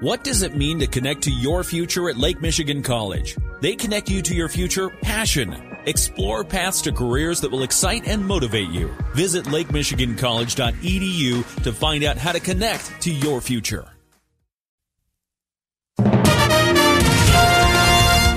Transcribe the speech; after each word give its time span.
What 0.00 0.24
does 0.24 0.42
it 0.42 0.54
mean 0.54 0.80
to 0.80 0.86
connect 0.86 1.22
to 1.22 1.30
your 1.30 1.64
future 1.64 2.10
at 2.10 2.18
Lake 2.18 2.42
Michigan 2.42 2.82
College? 2.82 3.34
They 3.62 3.74
connect 3.74 4.10
you 4.10 4.20
to 4.20 4.34
your 4.34 4.50
future 4.50 4.90
passion. 4.90 5.56
Explore 5.86 6.44
paths 6.44 6.82
to 6.82 6.92
careers 6.92 7.40
that 7.40 7.50
will 7.50 7.62
excite 7.62 8.06
and 8.06 8.22
motivate 8.22 8.68
you. 8.68 8.94
Visit 9.14 9.46
lakemichigancollege.edu 9.46 11.62
to 11.62 11.72
find 11.72 12.04
out 12.04 12.18
how 12.18 12.32
to 12.32 12.40
connect 12.40 13.00
to 13.00 13.10
your 13.10 13.40
future. 13.40 13.86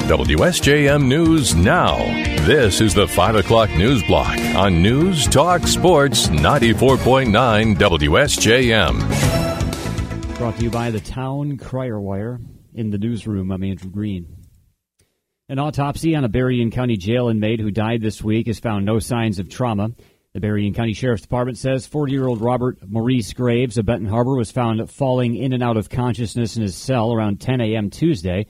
WSJM 0.07 1.07
News 1.07 1.55
Now. 1.55 1.97
This 2.45 2.79
is 2.79 2.93
the 2.93 3.05
5 3.05 3.35
o'clock 3.35 3.69
news 3.71 4.01
block 4.03 4.39
on 4.55 4.81
News 4.81 5.27
Talk 5.27 5.67
Sports 5.67 6.29
94.9 6.29 7.75
WSJM. 7.75 9.28
Brought 10.39 10.55
to 10.55 10.63
you 10.63 10.69
by 10.69 10.89
the 10.89 11.01
Town 11.01 11.57
Crier 11.57 11.99
Wire. 11.99 12.39
In 12.73 12.91
the 12.91 12.97
newsroom, 12.97 13.51
I'm 13.51 13.61
Andrew 13.61 13.89
Green. 13.91 14.37
An 15.49 15.59
autopsy 15.59 16.15
on 16.15 16.23
a 16.23 16.29
Berrien 16.29 16.71
County 16.71 16.95
jail 16.95 17.27
inmate 17.27 17.59
who 17.59 17.71
died 17.71 18.01
this 18.01 18.23
week 18.23 18.47
has 18.47 18.57
found 18.57 18.85
no 18.85 18.99
signs 18.99 19.39
of 19.39 19.49
trauma. 19.49 19.89
The 20.31 20.39
Berrien 20.39 20.73
County 20.73 20.93
Sheriff's 20.93 21.23
Department 21.23 21.57
says 21.57 21.85
40 21.87 22.13
year 22.13 22.25
old 22.25 22.39
Robert 22.39 22.77
Maurice 22.87 23.33
Graves 23.33 23.77
of 23.77 23.85
Benton 23.85 24.07
Harbor 24.07 24.37
was 24.37 24.49
found 24.49 24.89
falling 24.89 25.35
in 25.35 25.51
and 25.51 25.61
out 25.61 25.75
of 25.75 25.89
consciousness 25.89 26.55
in 26.55 26.61
his 26.61 26.77
cell 26.77 27.11
around 27.11 27.41
10 27.41 27.59
a.m. 27.59 27.89
Tuesday. 27.89 28.45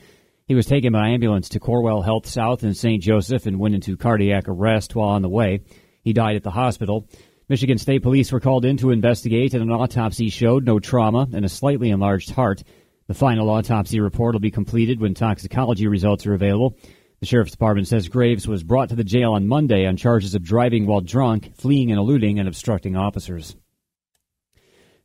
He 0.45 0.53
was 0.53 0.67
taken 0.67 0.93
by 0.93 1.09
ambulance 1.09 1.49
to 1.49 1.59
Corewell 1.59 2.05
Health 2.05 2.27
South 2.27 2.63
in 2.63 2.75
St. 2.75 3.01
Joseph 3.01 3.47
and 3.47 3.59
went 3.59 3.73
into 3.73 3.97
cardiac 3.97 4.47
arrest 4.47 4.93
while 4.93 5.09
on 5.09 5.23
the 5.23 5.27
way. 5.27 5.61
He 6.03 6.13
died 6.13 6.35
at 6.35 6.43
the 6.43 6.51
hospital. 6.51 7.09
Michigan 7.49 7.79
State 7.79 8.03
Police 8.03 8.31
were 8.31 8.39
called 8.39 8.63
in 8.63 8.77
to 8.77 8.91
investigate, 8.91 9.55
and 9.55 9.63
an 9.63 9.71
autopsy 9.71 10.29
showed 10.29 10.65
no 10.65 10.77
trauma 10.79 11.27
and 11.33 11.43
a 11.43 11.49
slightly 11.49 11.89
enlarged 11.89 12.29
heart. 12.29 12.61
The 13.07 13.15
final 13.15 13.49
autopsy 13.49 13.99
report 13.99 14.35
will 14.35 14.39
be 14.39 14.51
completed 14.51 15.01
when 15.01 15.15
toxicology 15.15 15.87
results 15.87 16.27
are 16.27 16.35
available. 16.35 16.77
The 17.21 17.25
Sheriff's 17.25 17.53
Department 17.53 17.87
says 17.87 18.07
Graves 18.07 18.47
was 18.47 18.63
brought 18.63 18.89
to 18.89 18.95
the 18.95 19.03
jail 19.03 19.33
on 19.33 19.47
Monday 19.47 19.87
on 19.87 19.97
charges 19.97 20.35
of 20.35 20.43
driving 20.43 20.85
while 20.85 21.01
drunk, 21.01 21.55
fleeing 21.55 21.89
and 21.89 21.99
eluding, 21.99 22.37
and 22.37 22.47
obstructing 22.47 22.95
officers. 22.95 23.55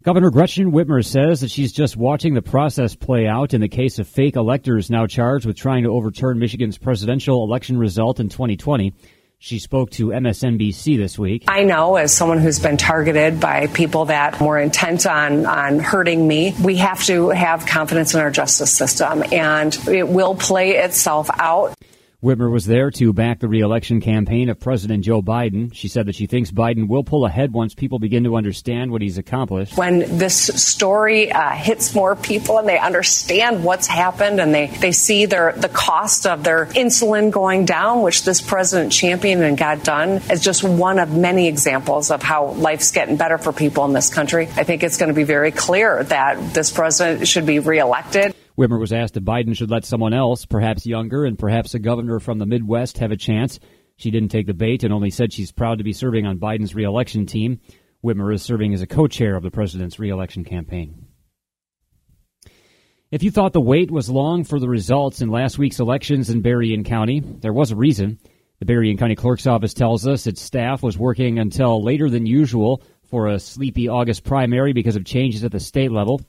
Governor 0.02 0.30
Gretchen 0.30 0.70
Whitmer 0.70 1.02
says 1.02 1.40
that 1.40 1.50
she's 1.50 1.72
just 1.72 1.96
watching 1.96 2.34
the 2.34 2.42
process 2.42 2.94
play 2.94 3.26
out 3.26 3.54
in 3.54 3.62
the 3.62 3.68
case 3.68 3.98
of 3.98 4.06
fake 4.06 4.36
electors 4.36 4.90
now 4.90 5.06
charged 5.06 5.46
with 5.46 5.56
trying 5.56 5.84
to 5.84 5.92
overturn 5.92 6.38
Michigan's 6.38 6.76
presidential 6.76 7.42
election 7.42 7.78
result 7.78 8.20
in 8.20 8.28
2020. 8.28 8.92
She 9.44 9.58
spoke 9.58 9.90
to 9.90 10.06
MSNBC 10.06 10.96
this 10.96 11.18
week. 11.18 11.44
I 11.48 11.64
know, 11.64 11.96
as 11.96 12.16
someone 12.16 12.38
who's 12.38 12.58
been 12.58 12.78
targeted 12.78 13.40
by 13.40 13.66
people 13.66 14.06
that 14.06 14.40
were 14.40 14.58
intent 14.58 15.06
on, 15.06 15.44
on 15.44 15.80
hurting 15.80 16.26
me, 16.26 16.54
we 16.64 16.76
have 16.76 17.04
to 17.04 17.28
have 17.28 17.66
confidence 17.66 18.14
in 18.14 18.20
our 18.20 18.30
justice 18.30 18.72
system, 18.72 19.22
and 19.32 19.76
it 19.86 20.08
will 20.08 20.34
play 20.34 20.76
itself 20.76 21.28
out. 21.34 21.74
Whitmer 22.24 22.50
was 22.50 22.64
there 22.64 22.90
to 22.92 23.12
back 23.12 23.40
the 23.40 23.48
reelection 23.48 24.00
campaign 24.00 24.48
of 24.48 24.58
President 24.58 25.04
Joe 25.04 25.20
Biden. 25.20 25.74
She 25.74 25.88
said 25.88 26.06
that 26.06 26.14
she 26.14 26.26
thinks 26.26 26.50
Biden 26.50 26.88
will 26.88 27.04
pull 27.04 27.26
ahead 27.26 27.52
once 27.52 27.74
people 27.74 27.98
begin 27.98 28.24
to 28.24 28.36
understand 28.36 28.90
what 28.90 29.02
he's 29.02 29.18
accomplished. 29.18 29.76
When 29.76 30.16
this 30.16 30.34
story 30.34 31.30
uh, 31.30 31.50
hits 31.50 31.94
more 31.94 32.16
people 32.16 32.56
and 32.56 32.66
they 32.66 32.78
understand 32.78 33.62
what's 33.62 33.86
happened 33.86 34.40
and 34.40 34.54
they, 34.54 34.68
they 34.68 34.92
see 34.92 35.26
their 35.26 35.52
the 35.52 35.68
cost 35.68 36.26
of 36.26 36.44
their 36.44 36.64
insulin 36.64 37.30
going 37.30 37.66
down, 37.66 38.00
which 38.00 38.24
this 38.24 38.40
president 38.40 38.90
championed 38.90 39.42
and 39.42 39.58
got 39.58 39.84
done, 39.84 40.22
is 40.30 40.42
just 40.42 40.64
one 40.64 40.98
of 40.98 41.14
many 41.14 41.46
examples 41.46 42.10
of 42.10 42.22
how 42.22 42.52
life's 42.52 42.90
getting 42.90 43.18
better 43.18 43.36
for 43.36 43.52
people 43.52 43.84
in 43.84 43.92
this 43.92 44.08
country. 44.08 44.48
I 44.56 44.64
think 44.64 44.82
it's 44.82 44.96
going 44.96 45.10
to 45.10 45.14
be 45.14 45.24
very 45.24 45.50
clear 45.50 46.02
that 46.04 46.54
this 46.54 46.72
president 46.72 47.28
should 47.28 47.44
be 47.44 47.58
reelected. 47.58 48.34
Whitmer 48.56 48.78
was 48.78 48.92
asked 48.92 49.16
if 49.16 49.24
Biden 49.24 49.56
should 49.56 49.70
let 49.70 49.84
someone 49.84 50.14
else, 50.14 50.46
perhaps 50.46 50.86
younger 50.86 51.24
and 51.24 51.38
perhaps 51.38 51.74
a 51.74 51.78
governor 51.78 52.20
from 52.20 52.38
the 52.38 52.46
Midwest, 52.46 52.98
have 52.98 53.10
a 53.10 53.16
chance. 53.16 53.58
She 53.96 54.10
didn't 54.10 54.30
take 54.30 54.46
the 54.46 54.54
bait 54.54 54.84
and 54.84 54.92
only 54.92 55.10
said 55.10 55.32
she's 55.32 55.52
proud 55.52 55.78
to 55.78 55.84
be 55.84 55.92
serving 55.92 56.26
on 56.26 56.38
Biden's 56.38 56.74
reelection 56.74 57.26
team. 57.26 57.60
Whitmer 58.04 58.32
is 58.32 58.42
serving 58.42 58.74
as 58.74 58.82
a 58.82 58.86
co 58.86 59.06
chair 59.08 59.34
of 59.34 59.42
the 59.42 59.50
president's 59.50 59.98
reelection 59.98 60.44
campaign. 60.44 61.06
If 63.10 63.22
you 63.22 63.30
thought 63.30 63.52
the 63.52 63.60
wait 63.60 63.90
was 63.90 64.10
long 64.10 64.44
for 64.44 64.58
the 64.58 64.68
results 64.68 65.20
in 65.20 65.30
last 65.30 65.58
week's 65.58 65.80
elections 65.80 66.30
in 66.30 66.42
Berrien 66.42 66.84
County, 66.84 67.20
there 67.20 67.52
was 67.52 67.70
a 67.70 67.76
reason. 67.76 68.18
The 68.58 68.66
Berrien 68.66 68.96
County 68.96 69.14
Clerk's 69.14 69.46
Office 69.46 69.74
tells 69.74 70.06
us 70.06 70.26
its 70.26 70.40
staff 70.40 70.82
was 70.82 70.98
working 70.98 71.38
until 71.38 71.82
later 71.82 72.10
than 72.10 72.26
usual 72.26 72.82
for 73.04 73.28
a 73.28 73.38
sleepy 73.38 73.88
August 73.88 74.24
primary 74.24 74.72
because 74.72 74.96
of 74.96 75.04
changes 75.04 75.44
at 75.44 75.52
the 75.52 75.60
state 75.60 75.92
level. 75.92 76.20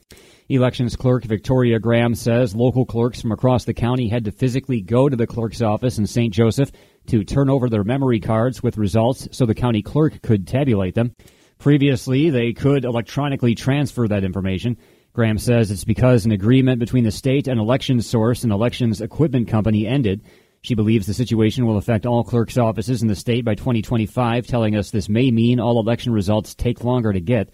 Elections 0.48 0.96
clerk 0.96 1.24
Victoria 1.24 1.80
Graham 1.80 2.14
says 2.14 2.54
local 2.54 2.86
clerks 2.86 3.20
from 3.20 3.32
across 3.32 3.66
the 3.66 3.74
county 3.74 4.08
had 4.08 4.26
to 4.26 4.32
physically 4.32 4.80
go 4.80 5.10
to 5.10 5.16
the 5.16 5.26
clerk's 5.26 5.60
office 5.60 5.98
in 5.98 6.06
St. 6.06 6.32
Joseph 6.32 6.72
to 7.08 7.24
turn 7.24 7.50
over 7.50 7.68
their 7.68 7.84
memory 7.84 8.20
cards 8.20 8.62
with 8.62 8.78
results 8.78 9.28
so 9.32 9.48
the 9.48 9.56
county 9.56 9.82
clerk 9.82 10.22
could 10.22 10.46
tabulate 10.46 10.94
them. 10.94 11.16
Previously, 11.58 12.30
they 12.30 12.54
could 12.54 12.86
electronically 12.86 13.56
transfer 13.56 14.08
that 14.08 14.24
information. 14.24 14.78
Graham 15.14 15.40
says 15.40 15.72
it's 15.72 15.84
because 15.84 16.26
an 16.26 16.32
agreement 16.32 16.78
between 16.78 17.06
the 17.06 17.12
state 17.12 17.48
and 17.48 17.60
elections 17.60 18.06
source 18.06 18.44
and 18.44 18.54
elections 18.54 19.02
equipment 19.02 19.48
company 19.48 19.88
ended. 19.88 20.22
She 20.62 20.76
believes 20.76 21.08
the 21.08 21.16
situation 21.16 21.66
will 21.66 21.78
affect 21.78 22.06
all 22.06 22.24
clerks' 22.24 22.60
offices 22.60 23.02
in 23.02 23.08
the 23.08 23.16
state 23.16 23.46
by 23.46 23.56
2025, 23.56 24.46
telling 24.46 24.76
us 24.76 24.92
this 24.92 25.10
may 25.10 25.32
mean 25.32 25.60
all 25.60 25.80
election 25.80 26.14
results 26.14 26.54
take 26.54 26.84
longer 26.84 27.12
to 27.12 27.20
get. 27.20 27.52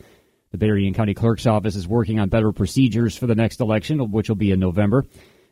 The 0.52 0.58
Berrien 0.58 0.94
County 0.94 1.14
Clerk's 1.14 1.48
Office 1.48 1.78
is 1.78 1.88
working 1.88 2.20
on 2.20 2.28
better 2.28 2.52
procedures 2.52 3.16
for 3.16 3.26
the 3.26 3.36
next 3.36 3.62
election, 3.62 4.12
which 4.12 4.28
will 4.28 4.36
be 4.36 4.52
in 4.52 4.60
November. 4.60 5.06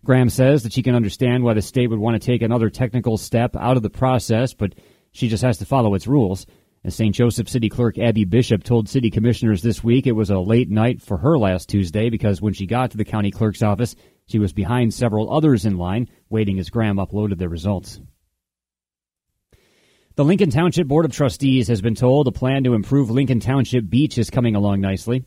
Graham 0.04 0.30
says 0.30 0.64
that 0.64 0.74
she 0.74 0.84
can 0.84 0.94
understand 0.94 1.44
why 1.44 1.54
the 1.54 1.62
state 1.62 1.88
would 1.88 2.00
want 2.00 2.22
to 2.22 2.26
take 2.26 2.42
another 2.42 2.70
technical 2.70 3.18
step 3.18 3.56
out 3.56 3.78
of 3.78 3.84
the 3.84 3.90
process, 3.90 4.54
but 4.54 4.76
she 5.12 5.30
just 5.30 5.44
has 5.44 5.58
to 5.60 5.66
follow 5.66 5.96
its 5.96 6.08
rules. 6.08 6.46
As 6.84 6.96
St. 6.96 7.16
Joseph 7.16 7.48
City 7.50 7.70
Clerk 7.70 7.98
Abby 7.98 8.26
Bishop 8.26 8.64
told 8.64 8.88
city 8.88 9.10
commissioners 9.10 9.62
this 9.62 9.84
week, 9.84 10.06
it 10.06 10.14
was 10.14 10.30
a 10.30 10.40
late 10.40 10.70
night 10.70 11.02
for 11.02 11.18
her 11.18 11.38
last 11.38 11.70
Tuesday 11.70 12.10
because 12.10 12.42
when 12.42 12.54
she 12.54 12.66
got 12.66 12.92
to 12.92 12.98
the 12.98 13.06
county 13.06 13.32
clerk's 13.32 13.64
office, 13.64 13.96
she 14.28 14.40
was 14.40 14.54
behind 14.54 14.94
several 14.94 15.34
others 15.34 15.66
in 15.66 15.78
line, 15.78 16.10
waiting 16.30 16.60
as 16.60 16.70
Graham 16.70 16.98
uploaded 16.98 17.38
their 17.38 17.50
results. 17.50 18.00
The 20.20 20.26
Lincoln 20.26 20.50
Township 20.50 20.86
Board 20.86 21.06
of 21.06 21.14
Trustees 21.14 21.70
has 21.70 21.82
been 21.82 21.96
told 21.96 22.28
a 22.28 22.32
plan 22.34 22.66
to 22.66 22.74
improve 22.74 23.10
Lincoln 23.10 23.40
Township 23.40 23.90
Beach 23.90 24.18
is 24.18 24.30
coming 24.30 24.54
along 24.54 24.82
nicely. 24.82 25.24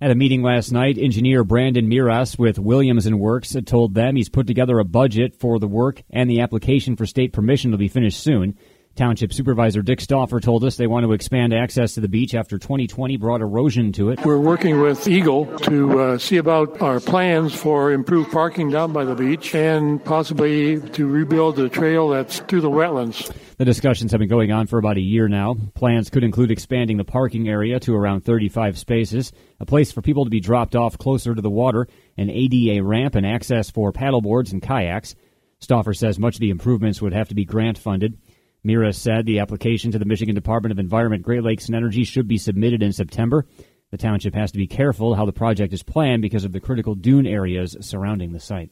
At 0.00 0.12
a 0.12 0.14
meeting 0.14 0.42
last 0.42 0.70
night, 0.70 0.96
engineer 0.96 1.42
Brandon 1.42 1.90
Miras 1.90 2.38
with 2.38 2.56
Williams 2.56 3.04
and 3.06 3.18
Works 3.18 3.56
told 3.66 3.94
them 3.94 4.14
he's 4.14 4.28
put 4.28 4.46
together 4.46 4.78
a 4.78 4.84
budget 4.84 5.34
for 5.34 5.58
the 5.58 5.66
work 5.66 6.04
and 6.10 6.30
the 6.30 6.40
application 6.40 6.94
for 6.94 7.04
state 7.04 7.32
permission 7.32 7.72
will 7.72 7.78
be 7.78 7.88
finished 7.88 8.22
soon. 8.22 8.56
Township 8.98 9.32
Supervisor 9.32 9.80
Dick 9.80 10.00
Stauffer 10.00 10.40
told 10.40 10.64
us 10.64 10.76
they 10.76 10.88
want 10.88 11.04
to 11.04 11.12
expand 11.12 11.54
access 11.54 11.94
to 11.94 12.00
the 12.00 12.08
beach 12.08 12.34
after 12.34 12.58
2020 12.58 13.16
brought 13.16 13.40
erosion 13.40 13.92
to 13.92 14.10
it. 14.10 14.24
We're 14.24 14.40
working 14.40 14.80
with 14.80 15.06
EGLE 15.06 15.56
to 15.60 16.00
uh, 16.00 16.18
see 16.18 16.36
about 16.36 16.82
our 16.82 16.98
plans 16.98 17.54
for 17.54 17.92
improved 17.92 18.32
parking 18.32 18.70
down 18.70 18.92
by 18.92 19.04
the 19.04 19.14
beach 19.14 19.54
and 19.54 20.04
possibly 20.04 20.80
to 20.80 21.06
rebuild 21.06 21.54
the 21.54 21.68
trail 21.68 22.08
that's 22.08 22.40
through 22.40 22.62
the 22.62 22.70
wetlands. 22.70 23.32
The 23.58 23.64
discussions 23.64 24.10
have 24.10 24.18
been 24.18 24.28
going 24.28 24.50
on 24.50 24.66
for 24.66 24.80
about 24.80 24.96
a 24.96 25.00
year 25.00 25.28
now. 25.28 25.54
Plans 25.74 26.10
could 26.10 26.24
include 26.24 26.50
expanding 26.50 26.96
the 26.96 27.04
parking 27.04 27.48
area 27.48 27.78
to 27.78 27.94
around 27.94 28.24
35 28.24 28.76
spaces, 28.76 29.32
a 29.60 29.64
place 29.64 29.92
for 29.92 30.02
people 30.02 30.24
to 30.24 30.30
be 30.30 30.40
dropped 30.40 30.74
off 30.74 30.98
closer 30.98 31.36
to 31.36 31.40
the 31.40 31.48
water, 31.48 31.86
an 32.16 32.30
ADA 32.30 32.82
ramp, 32.82 33.14
and 33.14 33.24
access 33.24 33.70
for 33.70 33.92
paddleboards 33.92 34.50
and 34.50 34.60
kayaks. 34.60 35.14
Stauffer 35.60 35.94
says 35.94 36.18
much 36.18 36.34
of 36.34 36.40
the 36.40 36.50
improvements 36.50 37.00
would 37.00 37.12
have 37.12 37.28
to 37.28 37.34
be 37.36 37.44
grant 37.44 37.78
funded. 37.78 38.18
Mira 38.64 38.92
said 38.92 39.24
the 39.24 39.38
application 39.38 39.92
to 39.92 39.98
the 39.98 40.04
Michigan 40.04 40.34
Department 40.34 40.72
of 40.72 40.78
Environment, 40.78 41.22
Great 41.22 41.42
Lakes, 41.42 41.66
and 41.66 41.76
Energy 41.76 42.04
should 42.04 42.28
be 42.28 42.38
submitted 42.38 42.82
in 42.82 42.92
September. 42.92 43.46
The 43.90 43.98
township 43.98 44.34
has 44.34 44.52
to 44.52 44.58
be 44.58 44.66
careful 44.66 45.14
how 45.14 45.24
the 45.24 45.32
project 45.32 45.72
is 45.72 45.82
planned 45.82 46.22
because 46.22 46.44
of 46.44 46.52
the 46.52 46.60
critical 46.60 46.94
dune 46.94 47.26
areas 47.26 47.76
surrounding 47.80 48.32
the 48.32 48.40
site. 48.40 48.70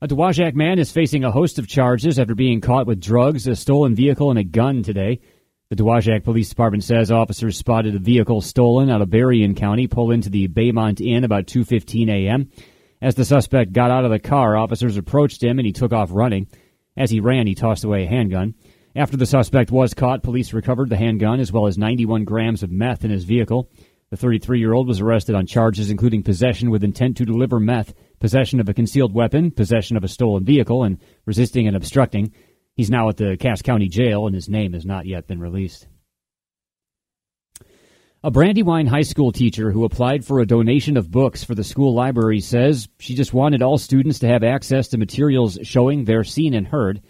A 0.00 0.08
Dowagiac 0.08 0.54
man 0.54 0.78
is 0.78 0.92
facing 0.92 1.24
a 1.24 1.30
host 1.30 1.58
of 1.58 1.66
charges 1.66 2.18
after 2.18 2.34
being 2.34 2.60
caught 2.60 2.86
with 2.86 3.00
drugs, 3.00 3.46
a 3.46 3.56
stolen 3.56 3.94
vehicle, 3.94 4.30
and 4.30 4.38
a 4.38 4.44
gun 4.44 4.82
today. 4.82 5.20
The 5.68 5.76
Dowagiac 5.76 6.22
Police 6.22 6.48
Department 6.48 6.84
says 6.84 7.10
officers 7.10 7.56
spotted 7.56 7.96
a 7.96 7.98
vehicle 7.98 8.40
stolen 8.40 8.88
out 8.88 9.02
of 9.02 9.10
Berrien 9.10 9.54
County 9.54 9.86
pull 9.88 10.10
into 10.10 10.30
the 10.30 10.48
Baymont 10.48 11.00
Inn 11.00 11.24
about 11.24 11.46
2:15 11.46 12.08
a.m. 12.08 12.50
As 13.02 13.14
the 13.14 13.24
suspect 13.24 13.72
got 13.72 13.90
out 13.90 14.04
of 14.04 14.10
the 14.10 14.18
car, 14.18 14.56
officers 14.56 14.96
approached 14.96 15.42
him 15.42 15.58
and 15.58 15.66
he 15.66 15.72
took 15.72 15.92
off 15.92 16.10
running. 16.12 16.46
As 16.96 17.10
he 17.10 17.20
ran, 17.20 17.46
he 17.46 17.54
tossed 17.54 17.84
away 17.84 18.04
a 18.04 18.08
handgun. 18.08 18.54
After 18.94 19.16
the 19.16 19.26
suspect 19.26 19.70
was 19.70 19.92
caught, 19.92 20.22
police 20.22 20.54
recovered 20.54 20.88
the 20.88 20.96
handgun 20.96 21.40
as 21.40 21.52
well 21.52 21.66
as 21.66 21.76
91 21.76 22.24
grams 22.24 22.62
of 22.62 22.70
meth 22.70 23.04
in 23.04 23.10
his 23.10 23.24
vehicle. 23.24 23.70
The 24.10 24.16
33 24.16 24.58
year 24.58 24.72
old 24.72 24.88
was 24.88 25.00
arrested 25.00 25.34
on 25.34 25.46
charges 25.46 25.90
including 25.90 26.22
possession 26.22 26.70
with 26.70 26.84
intent 26.84 27.16
to 27.18 27.24
deliver 27.24 27.60
meth, 27.60 27.92
possession 28.20 28.60
of 28.60 28.68
a 28.68 28.74
concealed 28.74 29.12
weapon, 29.12 29.50
possession 29.50 29.96
of 29.96 30.04
a 30.04 30.08
stolen 30.08 30.44
vehicle, 30.44 30.84
and 30.84 30.98
resisting 31.26 31.66
and 31.66 31.76
obstructing. 31.76 32.32
He's 32.74 32.90
now 32.90 33.08
at 33.08 33.16
the 33.16 33.36
Cass 33.36 33.62
County 33.62 33.88
Jail, 33.88 34.26
and 34.26 34.34
his 34.34 34.48
name 34.48 34.72
has 34.74 34.86
not 34.86 35.06
yet 35.06 35.26
been 35.26 35.40
released. 35.40 35.88
A 38.26 38.30
Brandywine 38.32 38.88
High 38.88 39.02
School 39.02 39.30
teacher 39.30 39.70
who 39.70 39.84
applied 39.84 40.24
for 40.24 40.40
a 40.40 40.46
donation 40.46 40.96
of 40.96 41.12
books 41.12 41.44
for 41.44 41.54
the 41.54 41.62
school 41.62 41.94
library 41.94 42.40
says 42.40 42.88
she 42.98 43.14
just 43.14 43.32
wanted 43.32 43.62
all 43.62 43.78
students 43.78 44.18
to 44.18 44.26
have 44.26 44.42
access 44.42 44.88
to 44.88 44.98
materials 44.98 45.60
showing 45.62 46.04
they're 46.04 46.24
seen 46.24 46.52
and 46.52 46.66
heard. 46.66 47.02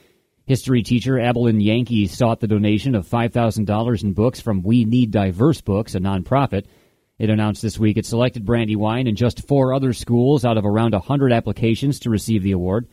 History 0.44 0.82
teacher 0.82 1.14
Abilyn 1.14 1.64
Janke 1.64 2.06
sought 2.10 2.40
the 2.40 2.46
donation 2.46 2.94
of 2.94 3.08
$5,000 3.08 4.02
in 4.02 4.12
books 4.12 4.42
from 4.42 4.62
We 4.62 4.84
Need 4.84 5.10
Diverse 5.10 5.62
Books, 5.62 5.94
a 5.94 6.00
nonprofit. 6.00 6.66
It 7.18 7.30
announced 7.30 7.62
this 7.62 7.78
week 7.78 7.96
it 7.96 8.04
selected 8.04 8.44
Brandywine 8.44 9.06
and 9.06 9.16
just 9.16 9.48
four 9.48 9.72
other 9.72 9.94
schools 9.94 10.44
out 10.44 10.58
of 10.58 10.66
around 10.66 10.92
100 10.92 11.32
applications 11.32 11.98
to 12.00 12.10
receive 12.10 12.42
the 12.42 12.52
award. 12.52 12.88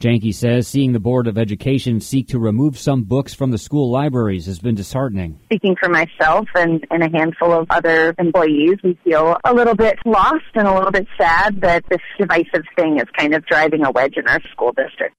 Janke 0.00 0.34
says 0.34 0.66
seeing 0.66 0.92
the 0.92 0.98
Board 0.98 1.26
of 1.26 1.36
Education 1.36 2.00
seek 2.00 2.28
to 2.28 2.38
remove 2.38 2.78
some 2.78 3.02
books 3.02 3.34
from 3.34 3.50
the 3.50 3.58
school 3.58 3.90
libraries 3.90 4.46
has 4.46 4.58
been 4.58 4.74
disheartening. 4.74 5.38
Speaking 5.44 5.76
for 5.78 5.90
myself 5.90 6.48
and, 6.54 6.86
and 6.90 7.02
a 7.02 7.10
handful 7.14 7.52
of 7.52 7.66
other 7.68 8.14
employees, 8.18 8.78
we 8.82 8.98
feel 9.04 9.36
a 9.44 9.52
little 9.52 9.74
bit 9.74 9.98
lost 10.06 10.46
and 10.54 10.66
a 10.66 10.74
little 10.74 10.90
bit 10.90 11.06
sad 11.20 11.60
that 11.60 11.84
this 11.90 12.00
divisive 12.18 12.64
thing 12.76 12.96
is 12.96 13.04
kind 13.14 13.34
of 13.34 13.44
driving 13.44 13.84
a 13.84 13.90
wedge 13.90 14.14
in 14.16 14.26
our 14.26 14.40
school 14.50 14.72
district. 14.72 15.14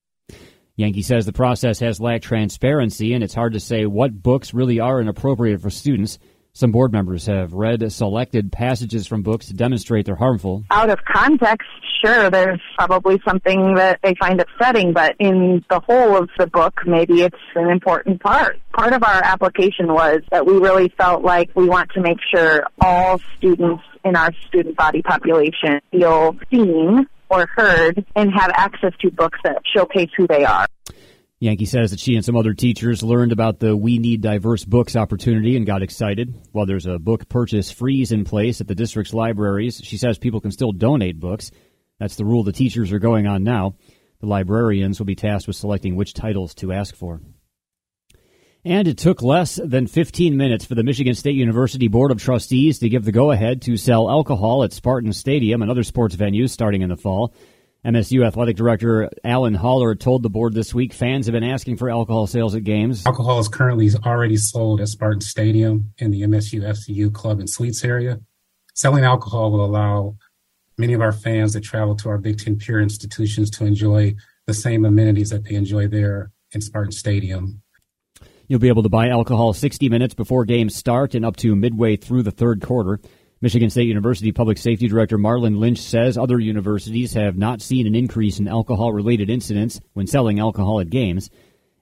Janke 0.79 1.05
says 1.05 1.27
the 1.27 1.31
process 1.31 1.79
has 1.79 1.99
lacked 1.99 2.23
transparency 2.23 3.13
and 3.13 3.23
it's 3.23 3.35
hard 3.35 3.53
to 3.53 3.59
say 3.59 3.85
what 3.85 4.23
books 4.23 4.51
really 4.51 4.79
are 4.79 4.99
inappropriate 4.99 5.61
for 5.61 5.69
students. 5.69 6.17
Some 6.53 6.71
board 6.71 6.91
members 6.91 7.27
have 7.27 7.53
read 7.53 7.91
selected 7.91 8.51
passages 8.51 9.05
from 9.05 9.21
books 9.21 9.45
to 9.45 9.53
demonstrate 9.53 10.07
they're 10.07 10.15
harmful. 10.15 10.63
Out 10.71 10.89
of 10.89 10.97
context, 11.05 11.67
sure, 12.03 12.29
there's 12.29 12.59
probably 12.77 13.21
something 13.27 13.75
that 13.75 13.99
they 14.03 14.15
find 14.19 14.41
upsetting, 14.41 14.93
but 14.93 15.15
in 15.19 15.63
the 15.69 15.79
whole 15.79 16.17
of 16.17 16.29
the 16.37 16.47
book, 16.47 16.81
maybe 16.85 17.21
it's 17.21 17.37
an 17.55 17.69
important 17.69 18.21
part. 18.21 18.59
Part 18.73 18.93
of 18.93 19.03
our 19.03 19.23
application 19.23 19.87
was 19.87 20.19
that 20.31 20.45
we 20.45 20.53
really 20.53 20.93
felt 20.97 21.23
like 21.23 21.49
we 21.55 21.67
want 21.67 21.91
to 21.91 22.01
make 22.01 22.17
sure 22.33 22.63
all 22.79 23.19
students 23.37 23.83
in 24.03 24.15
our 24.15 24.31
student 24.47 24.75
body 24.75 25.01
population 25.01 25.79
feel 25.91 26.35
seen 26.51 27.07
or 27.29 27.47
heard 27.55 28.05
and 28.15 28.31
have 28.33 28.51
access 28.53 28.93
to 29.01 29.11
books 29.11 29.39
that 29.43 29.61
showcase 29.75 30.09
who 30.17 30.27
they 30.27 30.43
are. 30.43 30.67
Janke 31.41 31.67
says 31.67 31.89
that 31.89 31.99
she 31.99 32.13
and 32.13 32.23
some 32.23 32.37
other 32.37 32.53
teachers 32.53 33.01
learned 33.01 33.31
about 33.31 33.57
the 33.57 33.75
We 33.75 33.97
Need 33.97 34.21
Diverse 34.21 34.63
Books 34.63 34.95
opportunity 34.95 35.57
and 35.57 35.65
got 35.65 35.81
excited. 35.81 36.35
While 36.51 36.67
there's 36.67 36.85
a 36.85 36.99
book 36.99 37.27
purchase 37.29 37.71
freeze 37.71 38.11
in 38.11 38.25
place 38.25 38.61
at 38.61 38.67
the 38.67 38.75
district's 38.75 39.11
libraries, 39.11 39.81
she 39.83 39.97
says 39.97 40.19
people 40.19 40.39
can 40.39 40.51
still 40.51 40.71
donate 40.71 41.19
books. 41.19 41.49
That's 42.01 42.15
the 42.15 42.25
rule 42.25 42.43
the 42.43 42.51
teachers 42.51 42.91
are 42.91 42.97
going 42.97 43.27
on 43.27 43.43
now. 43.43 43.75
The 44.21 44.25
librarians 44.25 44.97
will 44.97 45.05
be 45.05 45.13
tasked 45.13 45.45
with 45.45 45.55
selecting 45.55 45.95
which 45.95 46.15
titles 46.15 46.55
to 46.55 46.71
ask 46.71 46.95
for. 46.95 47.21
And 48.65 48.87
it 48.87 48.97
took 48.97 49.21
less 49.21 49.59
than 49.63 49.85
15 49.85 50.35
minutes 50.35 50.65
for 50.65 50.73
the 50.73 50.83
Michigan 50.83 51.13
State 51.13 51.35
University 51.35 51.87
Board 51.87 52.09
of 52.09 52.19
Trustees 52.19 52.79
to 52.79 52.89
give 52.89 53.05
the 53.05 53.11
go 53.11 53.29
ahead 53.29 53.61
to 53.63 53.77
sell 53.77 54.09
alcohol 54.09 54.63
at 54.63 54.73
Spartan 54.73 55.13
Stadium 55.13 55.61
and 55.61 55.69
other 55.69 55.83
sports 55.83 56.15
venues 56.15 56.49
starting 56.49 56.81
in 56.81 56.89
the 56.89 56.97
fall. 56.97 57.35
MSU 57.85 58.25
Athletic 58.25 58.55
Director 58.55 59.11
Alan 59.23 59.53
Haller 59.53 59.93
told 59.93 60.23
the 60.23 60.29
board 60.29 60.55
this 60.55 60.73
week 60.73 60.93
fans 60.93 61.27
have 61.27 61.33
been 61.33 61.43
asking 61.43 61.77
for 61.77 61.91
alcohol 61.91 62.25
sales 62.25 62.55
at 62.55 62.63
games. 62.63 63.05
Alcohol 63.05 63.37
is 63.37 63.47
currently 63.47 63.91
already 64.03 64.37
sold 64.37 64.81
at 64.81 64.87
Spartan 64.87 65.21
Stadium 65.21 65.93
in 65.99 66.09
the 66.09 66.21
MSU 66.21 66.61
FCU 66.63 67.13
club 67.13 67.39
and 67.39 67.47
suites 67.47 67.83
area. 67.83 68.19
Selling 68.73 69.03
alcohol 69.03 69.51
will 69.51 69.63
allow 69.63 70.15
many 70.81 70.93
of 70.93 71.01
our 71.01 71.11
fans 71.11 71.53
that 71.53 71.61
travel 71.61 71.95
to 71.95 72.09
our 72.09 72.17
Big 72.17 72.39
Ten 72.39 72.57
peer 72.57 72.81
institutions 72.81 73.51
to 73.51 73.65
enjoy 73.65 74.15
the 74.47 74.53
same 74.53 74.83
amenities 74.83 75.29
that 75.29 75.45
they 75.45 75.53
enjoy 75.53 75.87
there 75.87 76.31
in 76.53 76.59
Spartan 76.59 76.91
Stadium. 76.91 77.61
You'll 78.47 78.59
be 78.59 78.67
able 78.67 78.83
to 78.83 78.89
buy 78.89 79.09
alcohol 79.09 79.53
60 79.53 79.87
minutes 79.89 80.15
before 80.15 80.43
games 80.43 80.75
start 80.75 81.13
and 81.13 81.23
up 81.23 81.37
to 81.37 81.55
midway 81.55 81.95
through 81.95 82.23
the 82.23 82.31
third 82.31 82.61
quarter. 82.61 82.99
Michigan 83.41 83.69
State 83.69 83.87
University 83.87 84.31
Public 84.31 84.57
Safety 84.57 84.87
Director 84.87 85.17
Marlon 85.17 85.59
Lynch 85.59 85.77
says 85.77 86.17
other 86.17 86.39
universities 86.39 87.13
have 87.13 87.37
not 87.37 87.61
seen 87.61 87.85
an 87.85 87.95
increase 87.95 88.39
in 88.39 88.47
alcohol 88.47 88.91
related 88.91 89.29
incidents 89.29 89.79
when 89.93 90.07
selling 90.07 90.39
alcohol 90.39 90.79
at 90.79 90.89
games. 90.89 91.29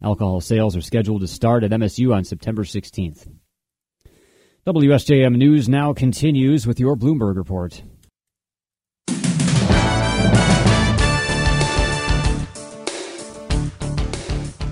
Alcohol 0.03 0.41
sales 0.41 0.75
are 0.75 0.81
scheduled 0.81 1.21
to 1.21 1.27
start 1.27 1.63
at 1.63 1.71
MSU 1.71 2.13
on 2.13 2.25
September 2.25 2.63
16th. 2.63 3.27
WSJM 4.67 5.35
News 5.37 5.69
now 5.69 5.93
continues 5.93 6.67
with 6.67 6.81
your 6.81 6.95
Bloomberg 6.95 7.37
report. 7.37 7.81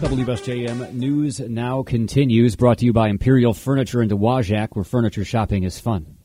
WSJM 0.07 0.93
News 0.93 1.41
now 1.41 1.83
continues, 1.83 2.55
brought 2.55 2.77
to 2.77 2.85
you 2.85 2.93
by 2.93 3.09
Imperial 3.09 3.53
Furniture 3.53 4.01
in 4.01 4.07
Dowagiac, 4.07 4.69
where 4.71 4.85
furniture 4.85 5.25
shopping 5.25 5.63
is 5.63 5.81
fun. 5.81 6.15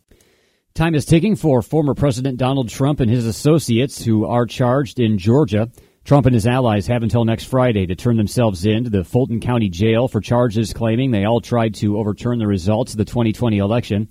Time 0.73 0.95
is 0.95 1.05
ticking 1.05 1.35
for 1.35 1.63
former 1.63 1.93
President 1.93 2.39
Donald 2.39 2.69
Trump 2.69 3.01
and 3.01 3.11
his 3.11 3.27
associates 3.27 4.05
who 4.05 4.25
are 4.25 4.47
charged 4.47 5.01
in 5.01 5.19
Georgia. 5.19 5.69
Trump 6.05 6.27
and 6.27 6.35
his 6.35 6.47
allies 6.47 6.87
have 6.87 7.03
until 7.03 7.25
next 7.25 7.47
Friday 7.47 7.85
to 7.87 7.97
turn 7.97 8.17
themselves 8.17 8.65
in 8.65 8.85
to 8.85 8.91
the 8.91 9.03
Fulton 9.03 9.41
County 9.41 9.69
Jail 9.69 10.07
for 10.07 10.21
charges 10.21 10.73
claiming 10.73 11.11
they 11.11 11.25
all 11.25 11.41
tried 11.41 11.75
to 11.75 11.99
overturn 11.99 12.39
the 12.39 12.47
results 12.47 12.93
of 12.93 12.99
the 12.99 13.05
2020 13.05 13.59
election. 13.59 14.09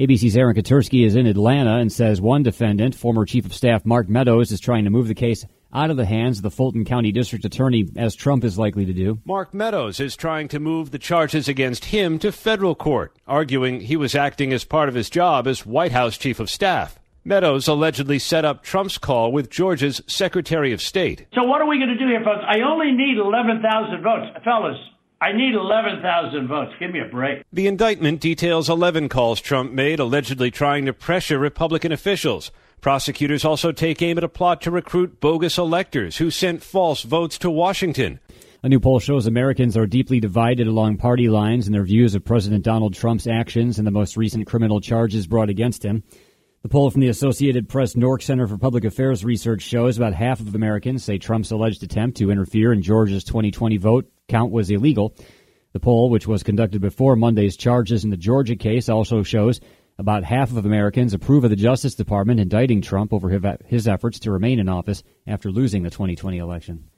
ABC's 0.00 0.36
Aaron 0.36 0.56
Katersky 0.56 1.06
is 1.06 1.14
in 1.14 1.26
Atlanta 1.26 1.76
and 1.76 1.92
says 1.92 2.20
one 2.20 2.42
defendant, 2.42 2.96
former 2.96 3.24
Chief 3.24 3.46
of 3.46 3.54
Staff 3.54 3.86
Mark 3.86 4.08
Meadows, 4.08 4.50
is 4.50 4.58
trying 4.58 4.82
to 4.82 4.90
move 4.90 5.06
the 5.06 5.14
case 5.14 5.44
out 5.72 5.90
of 5.90 5.96
the 5.96 6.04
hands 6.04 6.38
of 6.38 6.42
the 6.42 6.50
Fulton 6.50 6.84
County 6.84 7.12
District 7.12 7.44
Attorney, 7.44 7.88
as 7.96 8.14
Trump 8.14 8.44
is 8.44 8.58
likely 8.58 8.84
to 8.84 8.92
do. 8.92 9.18
Mark 9.24 9.54
Meadows 9.54 10.00
is 10.00 10.16
trying 10.16 10.48
to 10.48 10.60
move 10.60 10.90
the 10.90 10.98
charges 10.98 11.48
against 11.48 11.86
him 11.86 12.18
to 12.18 12.32
federal 12.32 12.74
court, 12.74 13.16
arguing 13.26 13.80
he 13.80 13.96
was 13.96 14.14
acting 14.14 14.52
as 14.52 14.64
part 14.64 14.88
of 14.88 14.94
his 14.94 15.10
job 15.10 15.46
as 15.46 15.66
White 15.66 15.92
House 15.92 16.18
Chief 16.18 16.38
of 16.40 16.50
Staff. 16.50 16.98
Meadows 17.24 17.68
allegedly 17.68 18.18
set 18.18 18.44
up 18.44 18.64
Trump's 18.64 18.98
call 18.98 19.30
with 19.30 19.48
Georgia's 19.48 20.02
Secretary 20.08 20.72
of 20.72 20.82
State. 20.82 21.26
So, 21.34 21.44
what 21.44 21.60
are 21.60 21.68
we 21.68 21.78
going 21.78 21.90
to 21.90 21.98
do 21.98 22.08
here, 22.08 22.22
folks? 22.24 22.42
I 22.46 22.60
only 22.62 22.90
need 22.90 23.16
11,000 23.16 24.02
votes. 24.02 24.26
Fellas, 24.44 24.76
I 25.20 25.30
need 25.30 25.54
11,000 25.54 26.48
votes. 26.48 26.72
Give 26.80 26.90
me 26.90 26.98
a 26.98 27.08
break. 27.08 27.44
The 27.52 27.68
indictment 27.68 28.20
details 28.20 28.68
11 28.68 29.08
calls 29.08 29.40
Trump 29.40 29.70
made 29.70 30.00
allegedly 30.00 30.50
trying 30.50 30.86
to 30.86 30.92
pressure 30.92 31.38
Republican 31.38 31.92
officials. 31.92 32.50
Prosecutors 32.82 33.44
also 33.44 33.70
take 33.70 34.02
aim 34.02 34.18
at 34.18 34.24
a 34.24 34.28
plot 34.28 34.60
to 34.62 34.70
recruit 34.72 35.20
bogus 35.20 35.56
electors 35.56 36.16
who 36.16 36.32
sent 36.32 36.64
false 36.64 37.02
votes 37.02 37.38
to 37.38 37.48
Washington. 37.48 38.18
A 38.64 38.68
new 38.68 38.80
poll 38.80 38.98
shows 38.98 39.28
Americans 39.28 39.76
are 39.76 39.86
deeply 39.86 40.18
divided 40.18 40.66
along 40.66 40.96
party 40.96 41.28
lines 41.28 41.68
in 41.68 41.72
their 41.72 41.84
views 41.84 42.16
of 42.16 42.24
President 42.24 42.64
Donald 42.64 42.94
Trump's 42.94 43.28
actions 43.28 43.78
and 43.78 43.86
the 43.86 43.92
most 43.92 44.16
recent 44.16 44.48
criminal 44.48 44.80
charges 44.80 45.28
brought 45.28 45.48
against 45.48 45.84
him. 45.84 46.02
The 46.62 46.68
poll 46.68 46.90
from 46.90 47.02
the 47.02 47.08
Associated 47.08 47.68
Press 47.68 47.94
NORC 47.94 48.20
Center 48.20 48.48
for 48.48 48.58
Public 48.58 48.84
Affairs 48.84 49.24
Research 49.24 49.62
shows 49.62 49.96
about 49.96 50.12
half 50.12 50.40
of 50.40 50.52
Americans 50.52 51.04
say 51.04 51.18
Trump's 51.18 51.52
alleged 51.52 51.84
attempt 51.84 52.16
to 52.16 52.32
interfere 52.32 52.72
in 52.72 52.82
Georgia's 52.82 53.22
2020 53.22 53.76
vote 53.76 54.10
count 54.28 54.50
was 54.50 54.70
illegal. 54.70 55.14
The 55.72 55.78
poll, 55.78 56.10
which 56.10 56.26
was 56.26 56.42
conducted 56.42 56.80
before 56.80 57.14
Monday's 57.14 57.56
charges 57.56 58.02
in 58.02 58.10
the 58.10 58.16
Georgia 58.16 58.56
case, 58.56 58.88
also 58.88 59.22
shows 59.22 59.60
about 59.98 60.24
half 60.24 60.50
of 60.50 60.64
Americans 60.64 61.14
approve 61.14 61.44
of 61.44 61.50
the 61.50 61.56
Justice 61.56 61.94
Department 61.94 62.40
indicting 62.40 62.80
Trump 62.80 63.12
over 63.12 63.28
his 63.66 63.86
efforts 63.86 64.18
to 64.20 64.30
remain 64.30 64.58
in 64.58 64.68
office 64.68 65.02
after 65.26 65.50
losing 65.50 65.82
the 65.82 65.90
2020 65.90 66.38
election. 66.38 66.88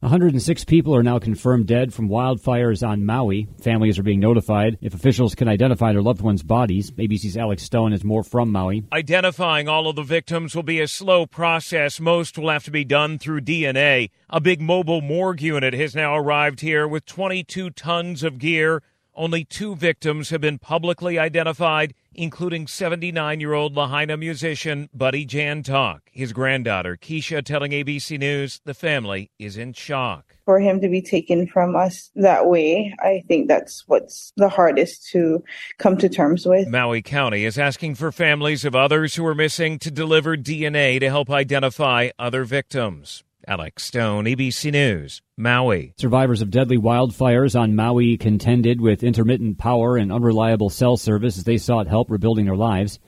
106 0.00 0.64
people 0.64 0.94
are 0.94 1.02
now 1.02 1.18
confirmed 1.18 1.66
dead 1.66 1.92
from 1.92 2.08
wildfires 2.08 2.86
on 2.86 3.04
Maui. 3.04 3.48
Families 3.60 3.98
are 3.98 4.04
being 4.04 4.20
notified 4.20 4.78
if 4.80 4.94
officials 4.94 5.34
can 5.34 5.48
identify 5.48 5.90
their 5.92 6.02
loved 6.02 6.20
ones' 6.20 6.44
bodies. 6.44 6.92
ABC's 6.92 7.36
Alex 7.36 7.64
Stone 7.64 7.90
has 7.90 8.04
more 8.04 8.22
from 8.22 8.52
Maui. 8.52 8.84
Identifying 8.92 9.68
all 9.68 9.88
of 9.88 9.96
the 9.96 10.04
victims 10.04 10.54
will 10.54 10.62
be 10.62 10.80
a 10.80 10.86
slow 10.86 11.26
process. 11.26 11.98
Most 11.98 12.38
will 12.38 12.48
have 12.48 12.62
to 12.62 12.70
be 12.70 12.84
done 12.84 13.18
through 13.18 13.40
DNA. 13.40 14.10
A 14.30 14.40
big 14.40 14.60
mobile 14.60 15.00
morgue 15.00 15.42
unit 15.42 15.74
has 15.74 15.96
now 15.96 16.16
arrived 16.16 16.60
here 16.60 16.86
with 16.86 17.04
22 17.04 17.70
tons 17.70 18.22
of 18.22 18.38
gear. 18.38 18.84
Only 19.18 19.44
two 19.44 19.74
victims 19.74 20.30
have 20.30 20.40
been 20.40 20.60
publicly 20.60 21.18
identified 21.18 21.92
including 22.18 22.66
79 22.66 23.40
year 23.40 23.52
old 23.52 23.74
Lahaina 23.74 24.16
musician 24.16 24.88
Buddy 24.92 25.24
Jantoc. 25.24 26.00
His 26.10 26.32
granddaughter, 26.32 26.96
Keisha, 26.96 27.44
telling 27.44 27.72
ABC 27.72 28.18
News 28.18 28.60
the 28.64 28.74
family 28.74 29.30
is 29.38 29.56
in 29.56 29.72
shock. 29.72 30.36
For 30.44 30.60
him 30.60 30.80
to 30.80 30.88
be 30.88 31.02
taken 31.02 31.46
from 31.46 31.76
us 31.76 32.10
that 32.16 32.46
way, 32.46 32.94
I 33.00 33.22
think 33.28 33.48
that's 33.48 33.84
what's 33.86 34.32
the 34.36 34.48
hardest 34.48 35.08
to 35.10 35.42
come 35.78 35.96
to 35.98 36.08
terms 36.08 36.46
with. 36.46 36.68
Maui 36.68 37.02
County 37.02 37.44
is 37.44 37.58
asking 37.58 37.94
for 37.96 38.10
families 38.10 38.64
of 38.64 38.74
others 38.74 39.14
who 39.14 39.26
are 39.26 39.34
missing 39.34 39.78
to 39.80 39.90
deliver 39.90 40.36
DNA 40.36 40.98
to 41.00 41.08
help 41.08 41.30
identify 41.30 42.10
other 42.18 42.44
victims. 42.44 43.22
Alex 43.48 43.82
Stone, 43.84 44.26
ABC 44.26 44.70
News, 44.70 45.22
Maui. 45.38 45.94
Survivors 45.96 46.42
of 46.42 46.50
deadly 46.50 46.76
wildfires 46.76 47.58
on 47.58 47.74
Maui 47.74 48.18
contended 48.18 48.78
with 48.78 49.02
intermittent 49.02 49.56
power 49.56 49.96
and 49.96 50.12
unreliable 50.12 50.68
cell 50.68 50.98
service 50.98 51.38
as 51.38 51.44
they 51.44 51.56
sought 51.56 51.86
help 51.86 52.10
rebuilding 52.10 52.44
their 52.44 52.56
lives. 52.56 52.98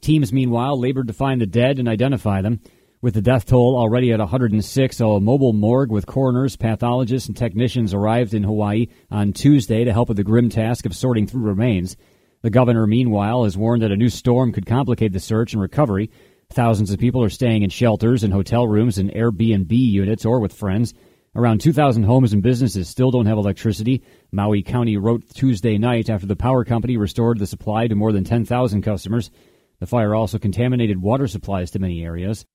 Teams, 0.00 0.32
meanwhile, 0.32 0.80
labored 0.80 1.06
to 1.06 1.12
find 1.12 1.40
the 1.40 1.46
dead 1.46 1.78
and 1.78 1.86
identify 1.86 2.42
them. 2.42 2.60
With 3.02 3.14
the 3.14 3.22
death 3.22 3.46
toll 3.46 3.76
already 3.78 4.10
at 4.10 4.18
106, 4.18 4.98
a 4.98 5.20
mobile 5.20 5.52
morgue 5.52 5.92
with 5.92 6.06
coroners, 6.06 6.56
pathologists, 6.56 7.28
and 7.28 7.36
technicians 7.36 7.94
arrived 7.94 8.34
in 8.34 8.42
Hawaii 8.42 8.88
on 9.12 9.32
Tuesday 9.32 9.84
to 9.84 9.92
help 9.92 10.08
with 10.08 10.16
the 10.16 10.24
grim 10.24 10.48
task 10.48 10.86
of 10.86 10.96
sorting 10.96 11.28
through 11.28 11.42
remains. 11.42 11.96
The 12.42 12.50
governor, 12.50 12.88
meanwhile, 12.88 13.44
has 13.44 13.56
warned 13.56 13.82
that 13.82 13.92
a 13.92 13.96
new 13.96 14.10
storm 14.10 14.52
could 14.52 14.66
complicate 14.66 15.12
the 15.12 15.20
search 15.20 15.52
and 15.52 15.62
recovery. 15.62 16.10
Thousands 16.54 16.92
of 16.92 17.00
people 17.00 17.24
are 17.24 17.30
staying 17.30 17.64
in 17.64 17.70
shelters 17.70 18.22
and 18.22 18.32
hotel 18.32 18.68
rooms 18.68 18.98
and 18.98 19.10
Airbnb 19.10 19.72
units 19.72 20.24
or 20.24 20.38
with 20.38 20.52
friends. 20.52 20.94
Around 21.34 21.60
2,000 21.60 22.04
homes 22.04 22.32
and 22.32 22.44
businesses 22.44 22.88
still 22.88 23.10
don't 23.10 23.26
have 23.26 23.38
electricity. 23.38 24.04
Maui 24.30 24.62
County 24.62 24.96
wrote 24.96 25.28
Tuesday 25.34 25.78
night 25.78 26.08
after 26.08 26.28
the 26.28 26.36
power 26.36 26.64
company 26.64 26.96
restored 26.96 27.40
the 27.40 27.46
supply 27.48 27.88
to 27.88 27.96
more 27.96 28.12
than 28.12 28.22
10,000 28.22 28.82
customers. 28.82 29.32
The 29.80 29.88
fire 29.88 30.14
also 30.14 30.38
contaminated 30.38 31.02
water 31.02 31.26
supplies 31.26 31.72
to 31.72 31.80
many 31.80 32.04
areas. 32.04 32.46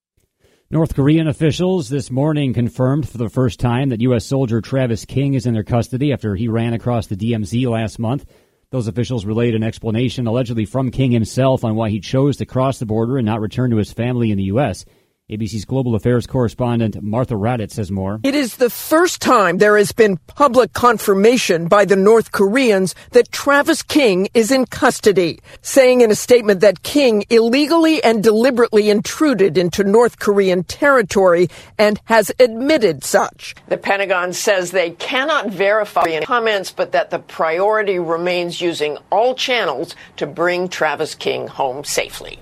North 0.72 0.96
Korean 0.96 1.28
officials 1.28 1.90
this 1.90 2.10
morning 2.10 2.54
confirmed 2.54 3.10
for 3.10 3.18
the 3.18 3.28
first 3.28 3.60
time 3.60 3.90
that 3.90 4.00
U.S. 4.00 4.26
soldier 4.26 4.62
Travis 4.62 5.04
King 5.04 5.34
is 5.34 5.46
in 5.46 5.54
their 5.54 5.66
custody 5.66 6.14
after 6.14 6.36
he 6.36 6.48
ran 6.48 6.72
across 6.74 7.08
the 7.08 7.18
DMZ 7.18 7.68
last 7.70 8.00
month. 8.00 8.26
Those 8.72 8.88
officials 8.88 9.26
relayed 9.26 9.56
an 9.56 9.64
explanation 9.64 10.28
allegedly 10.28 10.66
from 10.66 10.92
King 10.92 11.12
himself 11.12 11.64
on 11.64 11.74
why 11.74 11.90
he 11.90 12.00
chose 12.00 12.38
to 12.38 12.46
cross 12.46 12.78
the 12.78 12.86
border 12.86 13.18
and 13.18 13.26
not 13.26 13.42
return 13.42 13.72
to 13.72 13.78
his 13.78 13.92
family 13.92 14.30
in 14.30 14.38
the 14.38 14.44
U.S. 14.44 14.86
ABC's 15.30 15.64
global 15.64 15.94
affairs 15.94 16.26
correspondent 16.26 17.04
Martha 17.04 17.36
Raddatz 17.36 17.74
says 17.74 17.92
more. 17.92 18.20
It 18.24 18.34
is 18.34 18.56
the 18.56 18.70
first 18.70 19.22
time 19.22 19.60
there 19.60 19.78
has 19.78 19.92
been 19.92 20.18
public 20.26 20.74
confirmation 20.74 21.68
by 21.68 21.86
the 21.86 21.96
North 21.96 22.32
Koreans 22.32 22.96
that 23.12 23.32
Travis 23.32 23.84
King 23.84 24.28
is 24.34 24.50
in 24.50 24.66
custody, 24.66 25.40
saying 25.62 26.02
in 26.02 26.10
a 26.10 26.16
statement 26.16 26.62
that 26.62 26.82
King 26.82 27.26
illegally 27.30 28.04
and 28.04 28.24
deliberately 28.24 28.90
intruded 28.90 29.56
into 29.56 29.84
North 29.84 30.18
Korean 30.18 30.64
territory 30.64 31.48
and 31.78 32.02
has 32.06 32.32
admitted 32.40 33.04
such. 33.04 33.54
The 33.68 33.78
Pentagon 33.78 34.34
says 34.34 34.72
they 34.72 34.92
cannot 34.92 35.52
verify 35.52 36.06
any 36.08 36.26
comments, 36.26 36.72
but 36.72 36.92
that 36.94 37.12
the 37.12 37.20
priority 37.20 38.00
remains 38.00 38.62
using 38.62 38.98
all 39.12 39.36
channels 39.36 39.96
to 40.18 40.26
bring 40.26 40.70
Travis 40.70 41.14
King 41.14 41.48
home 41.48 41.84
safely. 41.84 42.40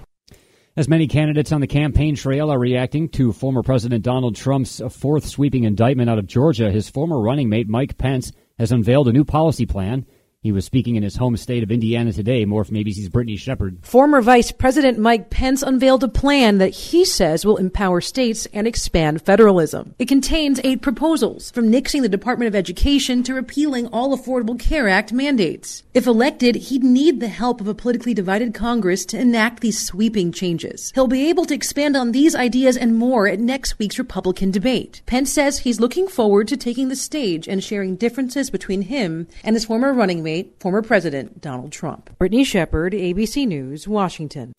As 0.77 0.87
many 0.87 1.07
candidates 1.07 1.51
on 1.51 1.59
the 1.59 1.65
campaign 1.65 2.15
trail 2.15 2.53
are 2.53 2.59
reacting 2.59 3.09
to 3.09 3.33
former 3.33 3.63
President 3.63 4.03
Donald 4.03 4.35
Trump's 4.35 4.79
fourth 4.91 5.25
sweeping 5.25 5.63
indictment 5.63 6.07
out 6.07 6.19
of 6.19 6.27
Georgia, 6.27 6.69
his 6.69 6.87
former 6.87 7.19
running 7.19 7.49
mate 7.49 7.67
Mike 7.67 7.97
Pence 7.97 8.31
has 8.59 8.71
unveiled 8.71 9.07
a 9.07 9.11
new 9.11 9.25
policy 9.25 9.65
plan 9.65 10.05
he 10.47 10.51
was 10.53 10.63
speaking 10.63 10.95
in 10.95 11.03
his 11.03 11.17
home 11.17 11.35
state 11.35 11.61
of 11.61 11.71
Indiana 11.71 12.13
today. 12.13 12.45
More 12.45 12.63
from 12.63 12.77
ABC's 12.77 13.09
Brittany 13.09 13.35
Shepherd. 13.35 13.79
Former 13.81 14.21
Vice 14.21 14.49
President 14.49 14.97
Mike 14.97 15.29
Pence 15.29 15.61
unveiled 15.61 16.05
a 16.05 16.07
plan 16.07 16.57
that 16.59 16.69
he 16.69 17.03
says 17.03 17.45
will 17.45 17.57
empower 17.57 17.99
states 17.99 18.47
and 18.53 18.65
expand 18.65 19.21
federalism. 19.21 19.93
It 19.99 20.07
contains 20.07 20.61
eight 20.63 20.81
proposals, 20.81 21.51
from 21.51 21.69
nixing 21.69 22.01
the 22.01 22.07
Department 22.07 22.47
of 22.47 22.55
Education 22.55 23.23
to 23.23 23.33
repealing 23.33 23.87
all 23.87 24.17
Affordable 24.17 24.57
Care 24.57 24.87
Act 24.87 25.11
mandates. 25.11 25.83
If 25.93 26.07
elected, 26.07 26.55
he'd 26.55 26.81
need 26.81 27.19
the 27.19 27.27
help 27.27 27.59
of 27.59 27.67
a 27.67 27.75
politically 27.75 28.13
divided 28.13 28.53
Congress 28.53 29.05
to 29.07 29.19
enact 29.19 29.59
these 29.59 29.85
sweeping 29.85 30.31
changes. 30.31 30.93
He'll 30.95 31.07
be 31.07 31.27
able 31.27 31.43
to 31.43 31.55
expand 31.55 31.97
on 31.97 32.13
these 32.13 32.35
ideas 32.35 32.77
and 32.77 32.95
more 32.95 33.27
at 33.27 33.41
next 33.41 33.79
week's 33.79 33.99
Republican 33.99 34.51
debate. 34.51 35.01
Pence 35.07 35.29
says 35.29 35.59
he's 35.59 35.81
looking 35.81 36.07
forward 36.07 36.47
to 36.47 36.55
taking 36.55 36.87
the 36.87 36.95
stage 36.95 37.49
and 37.49 37.61
sharing 37.61 37.97
differences 37.97 38.49
between 38.49 38.83
him 38.83 39.27
and 39.43 39.53
his 39.53 39.65
former 39.65 39.91
running 39.91 40.23
mate, 40.23 40.36
former 40.59 40.81
President 40.81 41.41
Donald 41.41 41.71
Trump. 41.71 42.17
Brittany 42.17 42.43
Shepherd, 42.43 42.93
ABC 42.93 43.47
News, 43.47 43.87
Washington. 43.87 44.53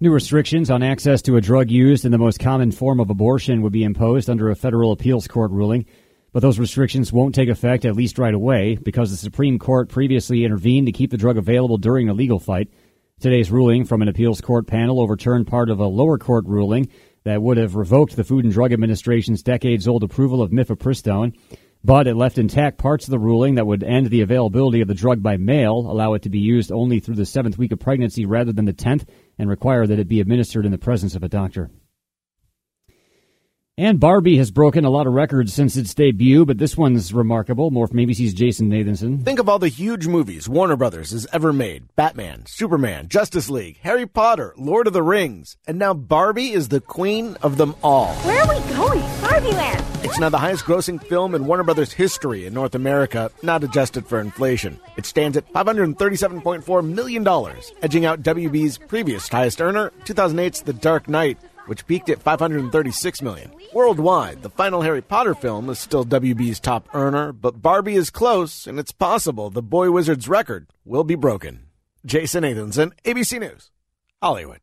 New 0.00 0.10
restrictions 0.10 0.70
on 0.70 0.82
access 0.82 1.22
to 1.22 1.36
a 1.36 1.40
drug 1.40 1.70
used 1.70 2.04
in 2.04 2.12
the 2.12 2.18
most 2.18 2.40
common 2.40 2.72
form 2.72 3.00
of 3.00 3.10
abortion 3.10 3.62
would 3.62 3.72
be 3.72 3.84
imposed 3.84 4.28
under 4.28 4.50
a 4.50 4.56
federal 4.56 4.92
appeals 4.92 5.26
court 5.28 5.50
ruling. 5.50 5.86
But 6.32 6.40
those 6.40 6.58
restrictions 6.58 7.12
won't 7.12 7.34
take 7.34 7.48
effect, 7.48 7.84
at 7.84 7.94
least 7.94 8.18
right 8.18 8.34
away, 8.34 8.76
because 8.76 9.10
the 9.10 9.16
Supreme 9.16 9.58
Court 9.58 9.88
previously 9.88 10.44
intervened 10.44 10.86
to 10.86 10.92
keep 10.92 11.10
the 11.10 11.16
drug 11.16 11.38
available 11.38 11.78
during 11.78 12.08
a 12.08 12.14
legal 12.14 12.40
fight. 12.40 12.68
Today's 13.20 13.50
ruling 13.50 13.84
from 13.84 14.02
an 14.02 14.08
appeals 14.08 14.40
court 14.40 14.66
panel 14.66 15.00
overturned 15.00 15.46
part 15.46 15.70
of 15.70 15.78
a 15.78 15.86
lower 15.86 16.18
court 16.18 16.44
ruling 16.46 16.88
that 17.22 17.40
would 17.40 17.56
have 17.56 17.76
revoked 17.76 18.16
the 18.16 18.24
Food 18.24 18.44
and 18.44 18.52
Drug 18.52 18.72
Administration's 18.72 19.42
decades 19.42 19.88
old 19.88 20.02
approval 20.02 20.42
of 20.42 20.50
mifepristone 20.50 21.34
but 21.84 22.06
it 22.06 22.16
left 22.16 22.38
intact 22.38 22.78
parts 22.78 23.04
of 23.04 23.10
the 23.10 23.18
ruling 23.18 23.56
that 23.56 23.66
would 23.66 23.84
end 23.84 24.06
the 24.06 24.22
availability 24.22 24.80
of 24.80 24.88
the 24.88 24.94
drug 24.94 25.22
by 25.22 25.36
mail, 25.36 25.78
allow 25.78 26.14
it 26.14 26.22
to 26.22 26.30
be 26.30 26.38
used 26.38 26.72
only 26.72 26.98
through 26.98 27.16
the 27.16 27.26
seventh 27.26 27.58
week 27.58 27.72
of 27.72 27.78
pregnancy 27.78 28.24
rather 28.24 28.52
than 28.52 28.64
the 28.64 28.72
tenth, 28.72 29.04
and 29.38 29.50
require 29.50 29.86
that 29.86 29.98
it 29.98 30.08
be 30.08 30.20
administered 30.20 30.64
in 30.64 30.72
the 30.72 30.78
presence 30.78 31.14
of 31.14 31.22
a 31.22 31.28
doctor. 31.28 31.70
And 33.76 33.98
Barbie 33.98 34.38
has 34.38 34.52
broken 34.52 34.84
a 34.84 34.90
lot 34.90 35.08
of 35.08 35.14
records 35.14 35.52
since 35.52 35.76
its 35.76 35.92
debut, 35.94 36.46
but 36.46 36.58
this 36.58 36.76
one's 36.76 37.12
remarkable. 37.12 37.72
More 37.72 37.88
from 37.88 37.96
ABC's 37.98 38.32
Jason 38.32 38.70
Nathanson. 38.70 39.24
Think 39.24 39.40
of 39.40 39.48
all 39.48 39.58
the 39.58 39.66
huge 39.66 40.06
movies 40.06 40.48
Warner 40.48 40.76
Brothers 40.76 41.10
has 41.10 41.26
ever 41.32 41.52
made 41.52 41.92
Batman, 41.96 42.44
Superman, 42.46 43.08
Justice 43.08 43.50
League, 43.50 43.80
Harry 43.82 44.06
Potter, 44.06 44.54
Lord 44.56 44.86
of 44.86 44.92
the 44.92 45.02
Rings. 45.02 45.56
And 45.66 45.76
now 45.76 45.92
Barbie 45.92 46.52
is 46.52 46.68
the 46.68 46.80
queen 46.80 47.36
of 47.42 47.56
them 47.56 47.74
all. 47.82 48.14
Where 48.14 48.42
are 48.42 48.48
we 48.48 48.74
going? 48.74 49.23
It's 50.04 50.18
now 50.20 50.28
the 50.28 50.38
highest 50.38 50.64
grossing 50.64 51.02
film 51.02 51.34
in 51.34 51.46
Warner 51.46 51.64
Brothers 51.64 51.92
history 51.92 52.46
in 52.46 52.54
North 52.54 52.74
America, 52.74 53.30
not 53.42 53.64
adjusted 53.64 54.06
for 54.06 54.20
inflation. 54.20 54.78
It 54.96 55.06
stands 55.06 55.36
at 55.36 55.52
$537.4 55.52 56.84
million, 56.86 57.26
edging 57.82 58.04
out 58.04 58.22
WB's 58.22 58.78
previous 58.78 59.28
highest 59.28 59.60
earner, 59.60 59.90
2008's 60.04 60.62
The 60.62 60.72
Dark 60.72 61.08
Knight 61.08 61.38
which 61.66 61.86
peaked 61.86 62.10
at 62.10 62.22
536 62.22 63.22
million. 63.22 63.50
Worldwide, 63.72 64.42
the 64.42 64.50
final 64.50 64.82
Harry 64.82 65.02
Potter 65.02 65.34
film 65.34 65.70
is 65.70 65.78
still 65.78 66.04
WB's 66.04 66.60
top 66.60 66.88
earner, 66.94 67.32
but 67.32 67.62
Barbie 67.62 67.94
is 67.94 68.10
close, 68.10 68.66
and 68.66 68.78
it's 68.78 68.92
possible 68.92 69.50
the 69.50 69.62
Boy 69.62 69.90
Wizard's 69.90 70.28
record 70.28 70.66
will 70.84 71.04
be 71.04 71.14
broken. 71.14 71.66
Jason 72.04 72.44
Nathanson, 72.44 72.92
ABC 73.04 73.40
News, 73.40 73.70
Hollywood. 74.22 74.60